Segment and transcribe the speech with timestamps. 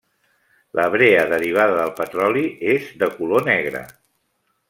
[0.77, 3.85] La brea derivada del petroli és de color negre.